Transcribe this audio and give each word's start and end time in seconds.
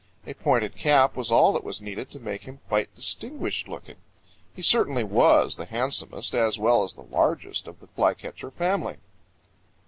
A 0.25 0.33
pointed 0.33 0.75
cap 0.75 1.15
was 1.15 1.31
all 1.31 1.53
that 1.53 1.63
was 1.63 1.79
needed 1.79 2.09
to 2.09 2.19
make 2.19 2.45
him 2.45 2.57
quite 2.67 2.91
distinguished 2.95 3.67
looking. 3.67 3.97
He 4.55 4.63
certainly 4.63 5.03
was 5.03 5.57
the 5.57 5.65
handsomest 5.65 6.33
as 6.33 6.57
well 6.57 6.81
as 6.81 6.95
the 6.95 7.03
largest 7.03 7.67
of 7.67 7.79
the 7.79 7.85
Flycatcher 7.95 8.49
family. 8.49 8.97